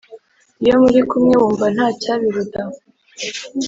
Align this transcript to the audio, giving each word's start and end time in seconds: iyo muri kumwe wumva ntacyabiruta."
iyo 0.63 0.75
muri 0.83 0.99
kumwe 1.09 1.33
wumva 1.41 1.65
ntacyabiruta." 1.75 2.61